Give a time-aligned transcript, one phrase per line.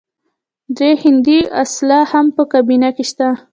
[0.77, 3.27] درې هندي الاصله هم په کابینه کې شته.